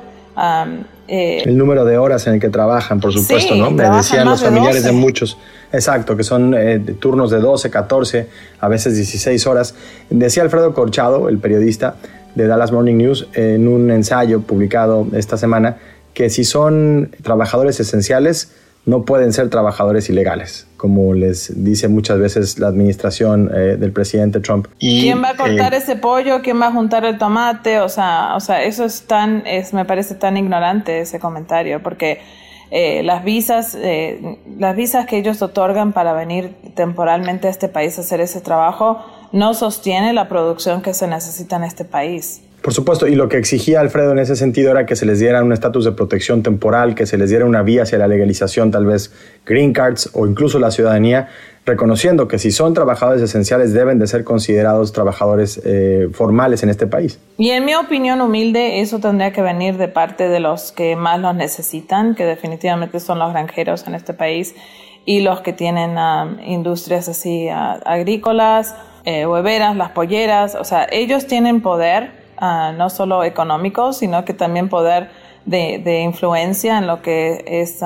eh, 1.08 1.43
el 1.46 1.58
número 1.58 1.86
de 1.86 1.98
horas 1.98 2.27
en 2.27 2.34
el 2.34 2.41
que 2.41 2.50
trabajan, 2.50 3.00
por 3.00 3.13
supuesto, 3.13 3.55
¿no? 3.55 3.72
Me 3.72 3.89
decían 3.89 4.27
los 4.27 4.43
familiares 4.43 4.84
de, 4.84 4.91
muchos, 4.91 5.38
exacto, 5.72 6.17
que 6.17 6.25
son 6.25 6.53
eh, 6.53 6.79
turnos 7.00 7.31
de 7.31 7.39
12, 7.39 7.70
14, 7.70 8.27
a 8.60 8.67
veces 8.67 8.98
16 8.98 9.48
horas. 9.48 9.74
Decía 10.10 10.43
Alfredo 10.43 10.74
Corchado, 10.74 11.29
el 11.29 11.38
periodista 11.38 11.96
de 12.36 12.48
Dallas 12.48 12.74
Morning 12.74 12.96
News, 12.96 13.29
en 13.36 13.70
un 13.70 13.89
ensayo 13.89 14.41
publicado 14.41 15.08
esta 15.13 15.38
semana, 15.38 15.77
que 16.13 16.29
si 16.29 16.43
son 16.43 17.15
trabajadores 17.22 17.79
esenciales, 17.79 18.51
no 18.85 19.03
pueden 19.03 19.31
ser 19.31 19.50
trabajadores 19.50 20.09
ilegales, 20.09 20.67
como 20.77 21.13
les 21.13 21.63
dice 21.63 21.88
muchas 21.88 22.19
veces 22.19 22.57
la 22.57 22.67
administración 22.67 23.51
eh, 23.53 23.77
del 23.77 23.91
presidente 23.91 24.39
Trump. 24.39 24.67
Y, 24.79 25.01
¿Quién 25.01 25.23
va 25.23 25.29
a 25.29 25.35
cortar 25.35 25.73
eh, 25.73 25.77
ese 25.77 25.95
pollo? 25.95 26.41
¿Quién 26.41 26.59
va 26.59 26.67
a 26.67 26.71
juntar 26.71 27.05
el 27.05 27.17
tomate? 27.17 27.79
O 27.79 27.89
sea, 27.89 28.35
o 28.35 28.39
sea, 28.39 28.63
eso 28.63 28.83
es 28.83 29.03
tan, 29.03 29.45
es, 29.45 29.73
me 29.73 29.85
parece 29.85 30.15
tan 30.15 30.35
ignorante 30.35 31.01
ese 31.01 31.19
comentario, 31.19 31.83
porque 31.83 32.21
eh, 32.71 33.03
las 33.03 33.23
visas, 33.23 33.77
las 34.57 34.75
visas 34.75 35.05
que 35.05 35.17
ellos 35.17 35.41
otorgan 35.41 35.93
para 35.93 36.13
venir 36.13 36.55
temporalmente 36.75 37.47
a 37.47 37.51
este 37.51 37.67
país 37.67 37.97
a 37.97 38.01
hacer 38.01 38.21
ese 38.21 38.41
trabajo 38.41 39.05
no 39.31 39.53
sostiene 39.53 40.13
la 40.13 40.27
producción 40.27 40.81
que 40.81 40.93
se 40.93 41.07
necesita 41.07 41.57
en 41.57 41.65
este 41.65 41.85
país. 41.85 42.41
Por 42.61 42.73
supuesto, 42.73 43.07
y 43.07 43.15
lo 43.15 43.27
que 43.27 43.37
exigía 43.37 43.79
Alfredo 43.79 44.11
en 44.11 44.19
ese 44.19 44.35
sentido 44.35 44.69
era 44.69 44.85
que 44.85 44.95
se 44.95 45.07
les 45.07 45.19
diera 45.19 45.43
un 45.43 45.51
estatus 45.51 45.83
de 45.83 45.93
protección 45.93 46.43
temporal, 46.43 46.93
que 46.93 47.07
se 47.07 47.17
les 47.17 47.31
diera 47.31 47.45
una 47.45 47.63
vía 47.63 47.83
hacia 47.83 47.97
la 47.97 48.07
legalización, 48.07 48.69
tal 48.69 48.85
vez 48.85 49.11
green 49.47 49.73
cards 49.73 50.11
o 50.13 50.27
incluso 50.27 50.59
la 50.59 50.69
ciudadanía, 50.69 51.27
reconociendo 51.65 52.27
que 52.27 52.37
si 52.37 52.51
son 52.51 52.75
trabajadores 52.75 53.23
esenciales 53.23 53.73
deben 53.73 53.97
de 53.97 54.05
ser 54.05 54.23
considerados 54.23 54.93
trabajadores 54.93 55.59
eh, 55.65 56.09
formales 56.13 56.61
en 56.61 56.69
este 56.69 56.85
país. 56.85 57.19
Y 57.39 57.49
en 57.49 57.65
mi 57.65 57.73
opinión 57.73 58.21
humilde, 58.21 58.81
eso 58.81 58.99
tendría 58.99 59.31
que 59.31 59.41
venir 59.41 59.77
de 59.77 59.87
parte 59.87 60.29
de 60.29 60.39
los 60.39 60.71
que 60.71 60.95
más 60.95 61.19
los 61.19 61.33
necesitan, 61.33 62.13
que 62.13 62.25
definitivamente 62.25 62.99
son 62.99 63.17
los 63.17 63.31
granjeros 63.31 63.87
en 63.87 63.95
este 63.95 64.13
país 64.13 64.53
y 65.03 65.21
los 65.21 65.41
que 65.41 65.51
tienen 65.51 65.97
um, 65.97 66.39
industrias 66.45 67.09
así 67.09 67.47
uh, 67.47 67.81
agrícolas, 67.85 68.75
eh, 69.03 69.25
hueveras, 69.25 69.75
las 69.75 69.89
polleras, 69.91 70.53
o 70.53 70.63
sea, 70.63 70.87
ellos 70.91 71.25
tienen 71.25 71.61
poder 71.61 72.20
Ah, 72.43 72.74
no 72.75 72.89
solo 72.89 73.24
económico, 73.24 73.93
sino 73.93 74.25
que 74.25 74.33
también 74.33 74.67
poder 74.67 75.12
de, 75.45 76.01
influencia 76.01 76.79
en 76.79 76.88
lo 76.88 77.03
que 77.03 77.43
es 77.45 77.81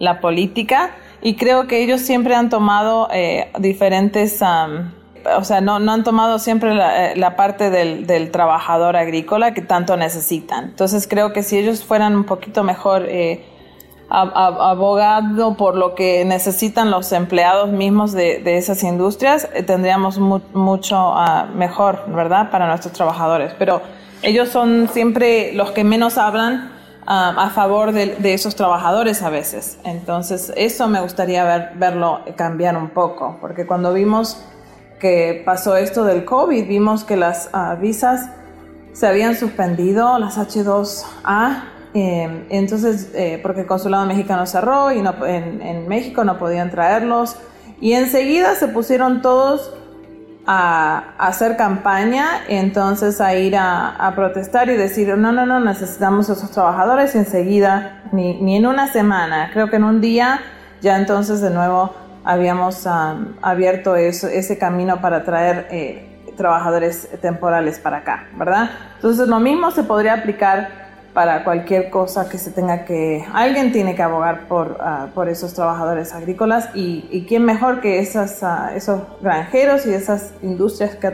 la 0.00 0.20
política. 0.20 0.90
Y 1.22 1.36
creo 1.36 1.68
que 1.68 1.84
ellos 1.84 2.00
siempre 2.00 2.34
han 2.34 2.50
tomado 2.50 3.08
eh, 3.12 3.48
diferentes, 3.60 4.42
o 4.42 5.44
sea, 5.44 5.60
no, 5.60 5.78
no, 5.78 5.92
han 5.92 6.02
tomado 6.02 6.40
siempre 6.40 6.74
la, 6.74 7.12
eh, 7.12 7.30
parte 7.36 7.70
del, 7.70 8.08
del, 8.08 8.32
trabajador 8.32 8.96
agrícola 8.96 9.54
que 9.54 9.62
tanto 9.62 9.96
necesitan. 9.96 10.64
Entonces 10.64 11.06
creo 11.06 11.32
que 11.32 11.44
si 11.44 11.56
ellos 11.56 11.84
fueran 11.84 12.16
un 12.16 12.24
poquito 12.24 12.64
mejor... 12.64 13.06
Eh, 13.08 13.44
abogado 14.08 15.56
por 15.56 15.76
lo 15.76 15.94
que 15.94 16.24
necesitan 16.24 16.90
los 16.90 17.10
empleados 17.12 17.70
mismos 17.70 18.12
de, 18.12 18.56
esas 18.56 18.82
industrias, 18.82 19.48
eh, 19.52 19.62
tendríamos 19.62 20.18
mucho 20.18 20.96
ah, 20.96 21.48
mejor, 21.54 22.04
¿verdad?, 22.08 22.50
para 22.50 22.68
nuestros 22.68 22.92
trabajadores. 22.92 23.52
Pero 23.58 23.82
ellos 24.22 24.48
son 24.48 24.88
siempre 24.88 25.52
los 25.52 25.72
que 25.72 25.82
menos 25.82 26.18
hablan 26.18 26.72
ah, 27.06 27.34
a 27.36 27.50
favor 27.50 27.92
de, 27.92 28.34
esos 28.34 28.54
trabajadores 28.54 29.22
a 29.22 29.30
veces. 29.30 29.78
Entonces, 29.84 30.52
eso 30.56 30.86
me 30.88 31.00
gustaría 31.00 31.44
ver, 31.44 31.70
verlo 31.74 32.20
cambiar 32.36 32.76
un 32.76 32.90
poco, 32.90 33.38
porque 33.40 33.66
cuando 33.66 33.92
vimos 33.92 34.40
que 35.00 35.42
pasó 35.44 35.76
esto 35.76 36.04
del 36.04 36.24
COVID, 36.24 36.66
vimos 36.68 37.04
que 37.04 37.16
las 37.16 37.50
ah, 37.52 37.74
visas 37.74 38.30
se 38.92 39.06
habían 39.06 39.36
suspendido, 39.36 40.18
las 40.18 40.38
H2A, 40.38 41.75
Em, 41.98 42.44
entonces, 42.50 43.10
eh, 43.14 43.40
porque 43.42 43.62
el 43.62 43.66
consulado 43.66 44.04
mexicano 44.04 44.44
cerró 44.44 44.92
y 44.92 45.00
no, 45.00 45.14
en, 45.24 45.88
México 45.88 46.24
no 46.24 46.38
podían 46.38 46.70
traerlos. 46.70 47.38
Y 47.80 47.94
enseguida 47.94 48.54
se 48.54 48.68
pusieron 48.68 49.22
todos 49.22 49.72
a, 50.46 51.14
hacer 51.16 51.56
campaña, 51.56 52.42
entonces 52.48 53.22
a 53.22 53.34
ir 53.34 53.56
a, 53.56 54.12
protestar 54.14 54.68
y 54.68 54.76
decir, 54.76 55.16
no, 55.16 55.32
no, 55.32 55.46
no, 55.46 55.58
necesitamos 55.58 56.28
esos 56.28 56.50
trabajadores. 56.50 57.14
Y 57.14 57.18
enseguida, 57.18 58.02
ni, 58.12 58.42
ni 58.42 58.56
en 58.56 58.66
una 58.66 58.92
semana, 58.92 59.48
creo 59.54 59.70
que 59.70 59.76
en 59.76 59.84
un 59.84 60.02
día, 60.02 60.40
ya 60.82 60.98
entonces 60.98 61.40
de 61.40 61.48
nuevo 61.48 61.94
habíamos 62.26 62.86
abierto 63.40 63.96
ese 63.96 64.58
camino 64.58 65.00
para 65.00 65.24
traer 65.24 65.66
eh, 65.70 66.20
trabajadores 66.36 67.08
temporales 67.22 67.78
para 67.78 67.98
acá, 67.98 68.26
¿verdad? 68.36 68.68
Entonces 68.96 69.28
lo 69.28 69.40
mismo 69.40 69.70
se 69.70 69.82
podría 69.82 70.12
aplicar 70.12 70.85
para 71.16 71.44
cualquier 71.44 71.88
cosa 71.88 72.28
que 72.28 72.36
se 72.36 72.50
tenga 72.50 72.84
que... 72.84 73.24
Alguien 73.32 73.72
tiene 73.72 73.94
que 73.94 74.02
abogar 74.02 74.48
por, 74.48 74.76
ah, 74.80 75.08
por 75.14 75.30
esos 75.30 75.54
trabajadores 75.54 76.12
agrícolas 76.12 76.68
y, 76.74 77.24
quién 77.26 77.42
mejor 77.42 77.80
que 77.80 78.00
esas, 78.00 78.42
ah, 78.42 78.72
esos 78.76 79.00
granjeros 79.22 79.86
y 79.86 79.94
esas 79.94 80.32
industrias 80.42 80.94
que 80.96 81.10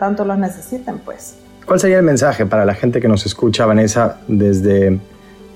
tanto 0.00 0.24
los 0.24 0.38
necesiten, 0.38 0.98
pues. 0.98 1.36
¿Cuál 1.66 1.78
sería 1.78 1.98
el 1.98 2.04
mensaje 2.04 2.46
para 2.46 2.64
la 2.64 2.74
gente 2.74 3.00
que 3.00 3.06
nos 3.06 3.26
escucha, 3.26 3.64
Vanessa, 3.64 4.18
desde 4.26 4.98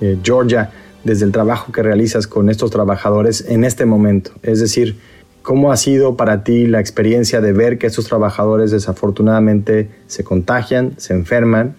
eh, 0.00 0.17
Georgia, 0.23 0.71
desde 1.02 1.25
el 1.25 1.33
trabajo 1.33 1.73
que 1.73 1.83
realizas 1.83 2.28
con 2.28 2.50
estos 2.50 2.71
trabajadores 2.71 3.47
en 3.49 3.64
este 3.64 3.85
momento? 3.85 4.31
Es 4.45 4.61
decir, 4.61 4.97
¿Cómo 5.43 5.73
ha 5.73 5.78
sido 5.78 6.14
para 6.14 6.45
ti 6.45 6.67
la 6.67 6.78
experiencia 6.78 7.40
de 7.40 7.55
ver 7.55 7.78
que 7.78 7.87
estos 7.87 8.05
trabajadores 8.05 8.71
desafortunadamente 8.71 9.88
se 10.07 10.23
contagian, 10.23 10.93
se 10.99 11.14
enferman, 11.14 11.76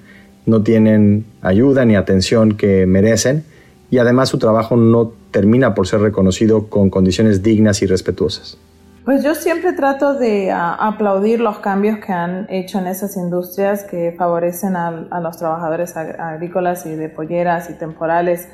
no 0.50 0.63
tienen 0.63 1.25
ayuda 1.41 1.86
ni 1.86 1.96
atención 1.96 2.58
que 2.58 2.86
merecen 2.86 3.44
y 3.91 3.98
además 3.98 4.29
su 4.29 4.38
trabajo 4.38 4.75
no 4.75 5.13
termina 5.32 5.74
por 5.75 5.88
ser 5.88 6.01
reconocido 6.01 6.68
con 6.68 6.89
condiciones 6.89 7.41
dignas 7.44 7.82
y 7.82 7.86
respetuosas? 7.86 8.58
Pues 9.06 9.24
yo 9.24 9.34
siempre 9.34 9.74
trato 9.74 10.13
de 10.13 10.51
aplaudir 10.51 11.39
los 11.39 11.60
cambios 11.60 11.98
que 11.98 12.12
han 12.12 12.46
hecho 12.50 12.77
en 12.77 12.88
esas 12.88 13.18
industrias 13.18 13.84
que 13.84 14.13
favorecen 14.15 14.75
a, 14.75 15.20
los 15.20 15.38
trabajadores 15.38 15.98
agrícolas 15.98 16.86
y 16.86 16.96
de 16.96 17.10
polleras 17.10 17.72
y 17.72 17.74
temporales, 17.74 18.48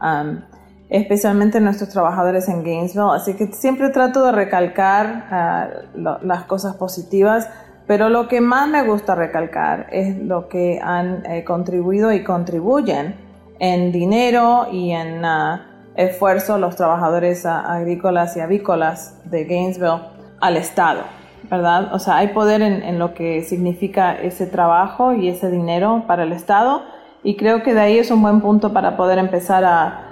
um, 0.00 0.40
especialmente 0.88 1.60
nuestros 1.60 1.90
trabajadores 1.90 2.48
en 2.48 2.62
Gainesville. 2.62 3.14
Así 3.14 3.34
que 3.34 3.48
siempre 3.52 3.90
trato 3.90 4.24
de 4.24 4.32
recalcar 4.32 5.90
lo, 5.94 6.18
las 6.22 6.44
cosas 6.44 6.76
positivas, 6.76 7.50
pero 7.90 8.08
lo 8.08 8.28
que 8.28 8.40
más 8.40 8.68
me 8.68 8.84
gusta 8.84 9.16
recalcar 9.16 9.88
es 9.90 10.16
lo 10.16 10.46
que 10.46 10.78
han 10.80 11.26
eh, 11.26 11.42
contribuido 11.42 12.12
y 12.12 12.22
contribuyen 12.22 13.16
en 13.58 13.90
dinero 13.90 14.68
y 14.70 14.92
en... 14.92 15.24
Uh, 15.24 15.70
esfuerzo 15.96 16.56
los 16.56 16.76
trabajadores 16.76 17.44
agrícolas 17.44 18.36
y 18.36 18.40
avícolas 18.40 19.20
de 19.28 19.44
Gainesville 19.44 20.02
al 20.40 20.56
Estado, 20.56 21.02
¿verdad? 21.50 21.92
O 21.92 21.98
sea, 21.98 22.18
hay 22.18 22.28
poder 22.28 22.62
en, 22.62 22.98
lo 22.98 23.12
que 23.12 23.42
significa 23.42 24.14
ese 24.14 24.46
trabajo 24.46 25.12
y 25.12 25.28
ese 25.28 25.50
dinero 25.50 26.04
para 26.06 26.22
el 26.22 26.32
Estado 26.32 26.82
y 27.24 27.36
creo 27.36 27.64
que 27.64 27.74
de 27.74 27.80
ahí 27.80 27.98
es 27.98 28.12
un 28.12 28.22
buen 28.22 28.40
punto 28.40 28.72
para 28.72 28.96
poder 28.96 29.18
empezar 29.18 29.64
a, 29.64 30.06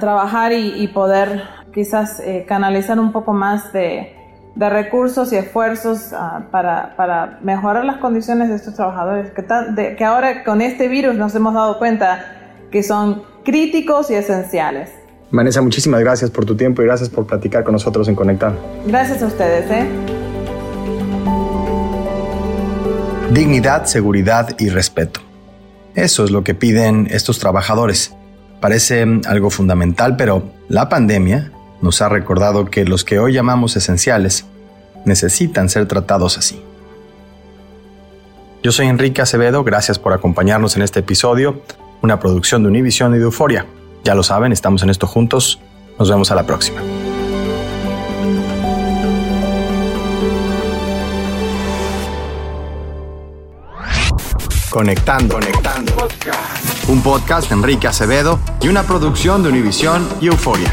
trabajar 0.00 0.52
y, 0.52 0.88
poder 0.88 1.42
quizás 1.72 2.20
eh, 2.20 2.44
canalizar 2.48 2.98
un 2.98 3.12
poco 3.12 3.32
más 3.32 3.72
de, 3.72 4.21
recursos 4.56 5.32
y 5.32 5.36
esfuerzos 5.36 6.12
ah, 6.12 6.44
para, 6.50 7.38
mejorar 7.42 7.84
las 7.84 7.96
condiciones 7.96 8.48
de 8.48 8.56
estos 8.56 8.74
trabajadores, 8.74 9.30
que, 9.30 9.96
que 9.96 10.04
ahora 10.04 10.44
con 10.44 10.60
este 10.60 10.88
virus 10.88 11.14
nos 11.14 11.34
hemos 11.34 11.54
dado 11.54 11.78
cuenta 11.78 12.24
que 12.70 12.82
son 12.82 13.22
críticos 13.44 14.10
y 14.10 14.14
esenciales. 14.14 14.90
Vanessa, 15.30 15.62
muchísimas 15.62 16.00
gracias 16.00 16.30
por 16.30 16.44
tu 16.44 16.56
tiempo 16.56 16.82
y 16.82 16.84
gracias 16.84 17.08
por 17.08 17.26
platicar 17.26 17.64
con 17.64 17.72
nosotros 17.72 18.06
en 18.08 18.14
Conectar. 18.14 18.52
Gracias 18.86 19.22
a 19.22 19.26
ustedes. 19.26 19.70
¿eh? 19.70 19.88
Dignidad, 23.32 23.86
seguridad 23.86 24.54
y 24.58 24.68
respeto. 24.68 25.20
Eso 25.94 26.24
es 26.24 26.30
lo 26.30 26.44
que 26.44 26.54
piden 26.54 27.08
estos 27.10 27.38
trabajadores. 27.38 28.14
Parece 28.60 29.06
algo 29.26 29.48
fundamental, 29.48 30.16
pero 30.16 30.42
la 30.68 30.90
pandemia 30.90 31.50
nos 31.82 32.00
ha 32.00 32.08
recordado 32.08 32.64
que 32.64 32.84
los 32.84 33.04
que 33.04 33.18
hoy 33.18 33.34
llamamos 33.34 33.76
esenciales 33.76 34.46
necesitan 35.04 35.68
ser 35.68 35.86
tratados 35.86 36.38
así. 36.38 36.62
Yo 38.62 38.70
soy 38.70 38.86
Enrique 38.86 39.20
Acevedo, 39.20 39.64
gracias 39.64 39.98
por 39.98 40.12
acompañarnos 40.12 40.76
en 40.76 40.82
este 40.82 41.00
episodio, 41.00 41.60
una 42.00 42.20
producción 42.20 42.62
de 42.62 42.68
Univision 42.68 43.14
y 43.14 43.18
de 43.18 43.24
Euforia. 43.24 43.66
Ya 44.04 44.14
lo 44.14 44.22
saben, 44.22 44.52
estamos 44.52 44.82
en 44.84 44.90
esto 44.90 45.06
juntos. 45.06 45.60
Nos 45.98 46.08
vemos 46.08 46.30
a 46.30 46.36
la 46.36 46.46
próxima. 46.46 46.80
Conectando, 54.70 55.34
conectando. 55.34 56.08
Un 56.88 57.02
podcast 57.02 57.48
de 57.48 57.56
Enrique 57.56 57.88
Acevedo 57.88 58.38
y 58.60 58.68
una 58.68 58.84
producción 58.84 59.42
de 59.42 59.50
Univision 59.50 60.08
y 60.20 60.28
Euforia. 60.28 60.72